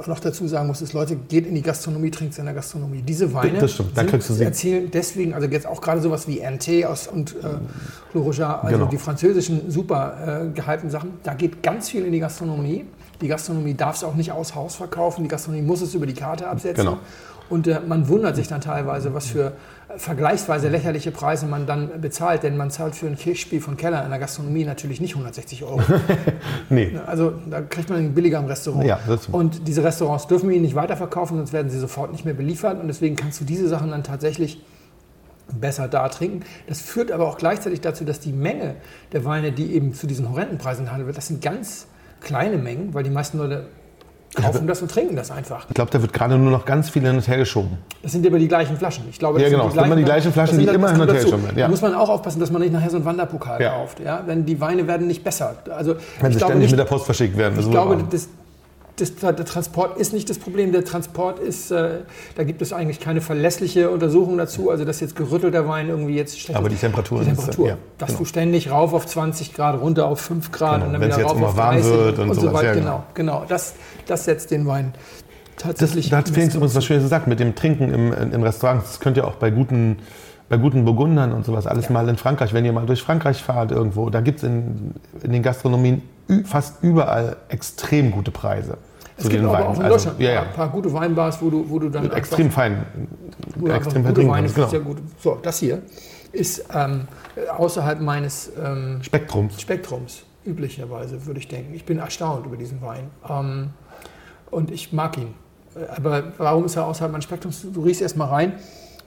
[0.07, 3.01] noch dazu sagen muss, ist, Leute, geht in die Gastronomie, trinkt in der Gastronomie.
[3.01, 4.43] Diese Weine Das stimmt, da kriegst du sie.
[4.43, 8.89] erzählen deswegen, also jetzt auch gerade sowas wie NT aus und äh, Roger, also Genau.
[8.89, 12.85] die französischen super äh, gehypten Sachen, da geht ganz viel in die Gastronomie.
[13.19, 16.13] Die Gastronomie darf es auch nicht aus Haus verkaufen, die Gastronomie muss es über die
[16.13, 16.85] Karte absetzen.
[16.85, 16.97] Genau.
[17.49, 19.51] Und äh, man wundert sich dann teilweise, was für
[19.97, 24.09] vergleichsweise lächerliche Preise man dann bezahlt, denn man zahlt für ein Kirchspiel von Keller in
[24.09, 25.81] der Gastronomie natürlich nicht 160 Euro.
[26.69, 26.97] Nee.
[27.05, 28.85] Also da kriegt man ihn billiger im Restaurant.
[28.85, 28.99] Ja,
[29.31, 32.79] und diese Restaurants dürfen ihn nicht weiterverkaufen, sonst werden sie sofort nicht mehr beliefert.
[32.79, 34.63] Und deswegen kannst du diese Sachen dann tatsächlich
[35.59, 36.45] besser da trinken.
[36.67, 38.75] Das führt aber auch gleichzeitig dazu, dass die Menge
[39.11, 41.87] der Weine, die eben zu diesen horrenden Preisen gehandelt wird, das sind ganz
[42.21, 43.67] kleine Mengen, weil die meisten Leute
[44.35, 45.65] kaufen das und trinken das einfach.
[45.67, 47.77] Ich glaube, da wird gerade nur noch ganz viel hin und her geschoben.
[48.01, 49.03] Das sind immer die gleichen Flaschen.
[49.09, 49.71] Ich glaube, Ja, das sind genau.
[49.73, 51.43] Sind immer die gleichen Flaschen, das sind die dann- immer das hin und her geschoben
[51.43, 51.65] werden, ja.
[51.65, 53.71] Da muss man auch aufpassen, dass man nicht nachher so einen Wanderpokal Ja.
[53.71, 53.99] kauft.
[53.99, 54.21] Ja?
[54.21, 55.55] Denn die Weine werden nicht besser.
[55.69, 57.55] Also, Wenn ich sie ständig nicht, mit der Post verschickt werden.
[57.55, 58.29] Das ich glaube, das,
[58.97, 60.71] das, der Transport ist nicht das Problem.
[60.71, 61.99] Der Transport ist, äh,
[62.35, 64.69] da gibt es eigentlich keine verlässliche Untersuchung dazu.
[64.69, 66.73] Also, dass jetzt gerüttelter Wein irgendwie jetzt schlecht Aber ist.
[66.73, 67.67] die Temperatur Die ist, Temperatur.
[67.69, 68.19] ja, dass genau.
[68.19, 70.85] du ständig rauf auf 20 Grad, runter auf 5 Grad Genau.
[70.87, 72.65] und dann Wenn's wieder rauf auf warm 30 wird und so sowas, weiter.
[72.67, 73.45] ja, genau, genau.
[73.47, 73.73] Das,
[74.05, 74.93] das setzt den Wein
[75.55, 76.09] Das, tatsächlich.
[76.09, 78.85] da hat Felix übrigens was Schönes gesagt mit dem Trinken im, in, in Restaurants.
[78.87, 79.97] Das könnt ihr auch bei guten,
[80.51, 82.53] bei guten Burgundern und sowas alles mal in Frankreich.
[82.53, 86.01] Wenn ihr mal durch Frankreich fahrt irgendwo, da gibt es in, in den Gastronomien
[86.43, 88.77] fast überall extrem gute Preise.
[89.15, 90.41] Es gibt aber auch in Also, Deutschland ja, ja.
[90.41, 92.85] ein paar gute Weinbars, wo du, wo du dann Mit extrem fein,
[93.65, 94.49] extrem gute Weine.
[94.49, 94.67] Genau.
[94.67, 94.97] sehr gut.
[95.19, 95.83] So, das hier
[96.33, 97.07] ist ähm,
[97.57, 99.61] außerhalb meines ähm, Spektrums.
[99.61, 101.73] Spektrums, üblicherweise, würde ich denken.
[101.73, 103.09] Ich bin erstaunt über diesen Wein.
[103.29, 103.69] Ähm,
[104.49, 105.33] und ich mag ihn.
[105.95, 107.65] Aber warum ist er außerhalb meines Spektrums?
[107.71, 108.59] Du riechst erstmal rein und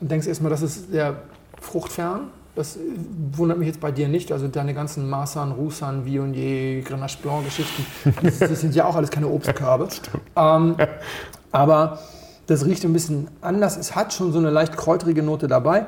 [0.09, 1.17] denkst erstmal, das ist sehr
[1.61, 2.29] fruchtfern.
[2.57, 2.79] Das
[3.33, 4.31] wundert mich jetzt bei dir nicht.
[4.31, 7.85] Also deine ganzen Marsan, Roussan, Viognier, Grenache Blanc Geschichten,
[8.23, 9.89] das, das sind ja auch alles keine Obstkörbe.
[10.37, 10.77] Ähm,
[11.51, 11.99] aber
[12.47, 13.77] das riecht ein bisschen anders.
[13.77, 15.87] Es hat schon so eine leicht kräuterige Note dabei.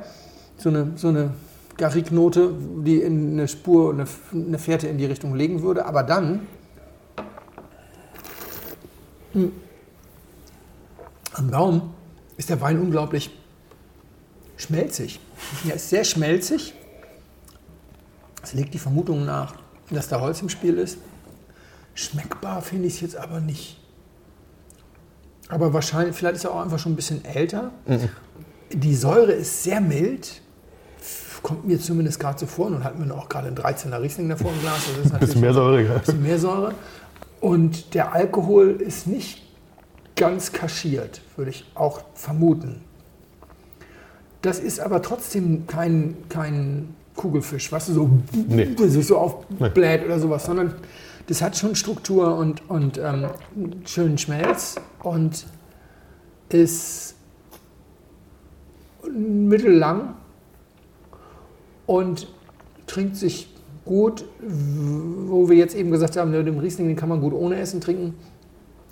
[0.57, 1.31] So eine, so eine
[1.77, 2.53] Garrigue-Note,
[2.85, 5.87] die in eine Spur, eine, eine Fährte in die Richtung legen würde.
[5.87, 6.47] Aber dann
[9.35, 9.49] mh,
[11.35, 11.83] am Gaumen
[12.39, 13.31] ist der Wein unglaublich
[14.57, 15.21] schmelzig.
[15.69, 16.75] Er ist sehr schmelzig.
[18.42, 19.55] Es legt die Vermutung nach,
[19.90, 20.99] dass da Holz im Spiel ist.
[21.95, 23.79] Schmeckbar finde ich es jetzt aber nicht.
[25.49, 27.71] Aber wahrscheinlich, vielleicht ist er auch einfach schon ein bisschen älter.
[28.73, 30.42] Die Säure ist sehr mild.
[31.42, 32.71] Kommt mir zumindest gerade so vor.
[32.71, 34.81] Nun hatten wir auch gerade einen 13er Riesling davor im Glas.
[34.88, 35.99] Das ist natürlich Bisschen mehr Säure.
[36.01, 36.75] bisschen mehr Säure.
[37.40, 39.42] Und der Alkohol ist nicht
[40.16, 42.83] ganz kaschiert, würde ich auch vermuten.
[44.42, 48.11] Das ist aber trotzdem kein, kein Kugelfisch, was so,
[48.49, 48.75] Nee.
[48.88, 50.75] sich so aufbläht oder sowas, sondern
[51.27, 53.27] das hat schon Struktur und, und ähm,
[53.85, 55.46] schönen Schmelz und
[56.51, 57.16] ist
[59.11, 60.14] mittellang
[61.87, 62.29] und
[62.87, 63.53] trinkt sich
[63.85, 67.81] gut, wo wir jetzt eben gesagt haben, den Riesling den kann man gut ohne Essen
[67.81, 68.14] trinken.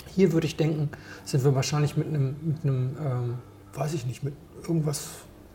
[0.07, 0.89] Hier würde ich denken,
[1.25, 3.35] sind wir wahrscheinlich mit einem, mit einem ähm,
[3.75, 5.09] weiß ich nicht, mit irgendwas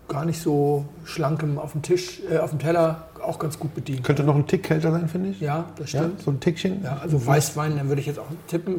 [0.10, 4.04] gar nicht so schlankem auf dem Tisch, äh, auf dem Teller auch ganz gut bedient.
[4.04, 5.40] Könnte noch ein Tick kälter sein, finde ich.
[5.40, 6.22] Ja, das Ja, stimmt.
[6.22, 6.84] so ein Tickchen.
[6.84, 8.76] Ja, also Weißwein, dann würde ich jetzt auch tippen.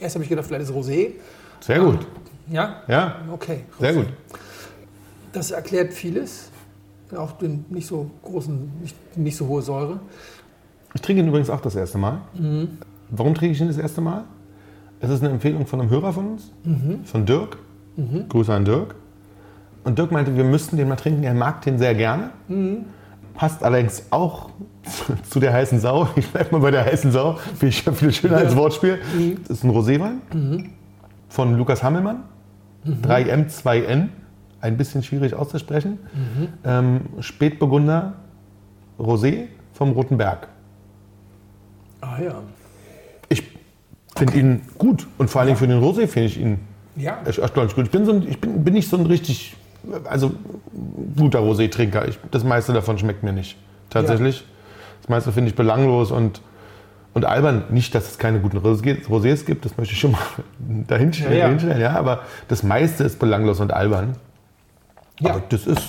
[0.00, 1.12] Erst habe ich gedacht, vielleicht ist Rosé.
[1.60, 2.06] Sehr gut.
[2.50, 2.82] Ja?
[2.88, 3.60] Ja, Okay.
[3.78, 3.96] sehr Rosé.
[3.96, 4.06] gut.
[5.32, 6.50] Das erklärt vieles.
[7.16, 10.00] Auch den nicht so großen, nicht, nicht so hohe Säure.
[10.94, 12.22] Ich trinke ihn übrigens auch das erste Mal.
[12.34, 12.78] Mhm.
[13.10, 14.24] Warum trinke ich ihn das erste Mal?
[15.00, 17.04] Es ist eine Empfehlung von einem Hörer von uns, Mhm.
[17.04, 17.58] von Dirk.
[18.30, 18.94] Grüße an Dirk.
[19.84, 21.24] Und Dirk meinte, wir müssten den mal trinken.
[21.24, 22.30] Er mag den sehr gerne.
[22.48, 22.84] Mhm.
[23.34, 24.50] Passt allerdings auch
[25.30, 26.08] zu der heißen Sau.
[26.16, 27.34] Ich bleibe mal bei der heißen Sau.
[27.58, 28.98] Finde ich viel schöner als Wortspiel.
[29.16, 29.38] Mhm.
[29.48, 30.64] Das ist ein Roséwein
[31.28, 32.24] von Lukas Hammelmann.
[32.84, 32.98] Mhm.
[33.02, 34.08] 3M, 2N.
[34.60, 35.98] Ein bisschen schwierig auszusprechen.
[36.14, 36.48] Mhm.
[36.64, 38.14] Ähm, Spätburgunder
[38.98, 40.46] Rosé vom Roten Berg.
[42.00, 42.34] Ah ja.
[43.28, 43.42] Ich
[44.16, 46.58] finde ihn gut und vor allen Dingen für den Rosé finde ich ihn
[46.96, 47.18] Ja.
[47.24, 47.86] erstaunlich gut.
[47.86, 49.56] Ich bin, so ein, ich bin, bin nicht so ein richtig,
[50.04, 50.32] also
[51.16, 52.08] guter Rosé-Trinker.
[52.08, 53.56] Ich- Das meiste davon schmeckt mir nicht.
[53.90, 54.44] Tatsächlich.
[55.00, 56.40] Das meiste finde ich belanglos und,
[57.14, 57.64] und albern.
[57.70, 60.20] Nicht, dass es keine guten Rosé- Rosés gibt, das möchte ich schon mal
[60.86, 61.44] dahinstellen, Ja, ja.
[61.46, 64.16] dahinstellen, ja, aber das meiste ist belanglos und albern.
[65.20, 65.30] Ja.
[65.32, 65.82] Aber das ist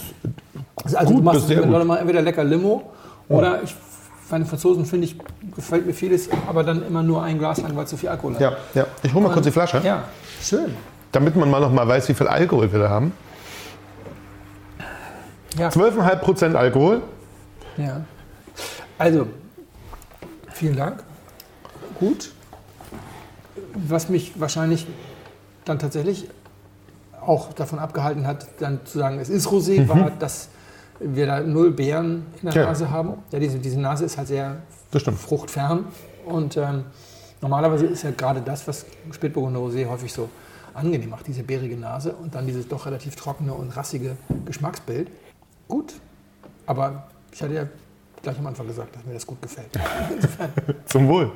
[0.96, 2.92] Also du gut bis machst sehr Leute mal entweder lecker Limo
[3.30, 3.74] oder ich,
[4.30, 5.16] bei den Franzosen finde ich,
[5.56, 8.42] gefällt mir vieles, aber dann immer nur ein Glas lang, weil zu viel Alkohol hat.
[8.42, 8.86] Ja, ja.
[9.04, 10.04] Ich hole mal kurz die Flasche, Ja,
[10.42, 10.74] schön.
[11.12, 13.12] damit man mal noch mal weiß, wie viel Alkohol wir da haben.
[15.58, 15.70] Ja.
[15.70, 17.02] 12,5 Prozent Alkohol.
[17.78, 18.06] Ja.
[18.98, 19.28] Also,
[20.52, 21.04] vielen Dank.
[22.00, 22.32] Gut.
[23.76, 24.88] Was mich wahrscheinlich
[25.66, 26.30] dann tatsächlich
[27.22, 30.50] auch davon abgehalten hat, dann zu sagen, es ist Rosé, war, dass
[31.00, 32.68] wir da null Beeren in der Ja.
[32.68, 33.14] Nase haben.
[33.32, 34.58] Ja, diese, diese Nase ist halt sehr
[34.92, 35.86] fruchtfern.
[36.26, 36.86] Und ähm,
[37.42, 40.30] normalerweise ist ja gerade das, was Spätburgunder Rosé häufig so
[40.74, 45.10] angenehm macht, diese bärige Nase und dann dieses doch relativ trockene und rassige Geschmacksbild.
[45.74, 45.96] Gut,
[46.68, 47.68] aber ich hatte ja
[48.22, 49.70] gleich am Anfang gesagt, dass mir das gut gefällt.
[50.86, 51.32] Zum Wohl.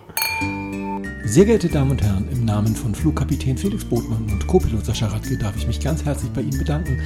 [1.25, 5.39] Sehr geehrte Damen und Herren, im Namen von Flugkapitän Felix Botmann und Co-Pilot Sascha Radke
[5.39, 7.01] darf ich mich ganz herzlich bei Ihnen bedanken,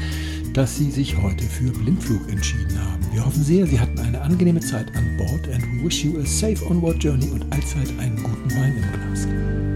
[0.53, 3.07] dass Sie sich heute für Blindflug entschieden haben.
[3.13, 6.25] Wir hoffen sehr, Sie hatten eine angenehme Zeit an Bord and we wish you a
[6.25, 9.70] safe onward journey und allzeit einen guten Wein im Glas.